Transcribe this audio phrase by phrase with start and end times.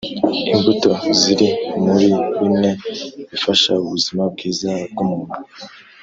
[0.53, 1.49] imbuto ziri
[1.85, 2.07] muri
[2.39, 2.69] bimwe
[3.29, 5.37] bifasha ubuzima bwiza bwu muntu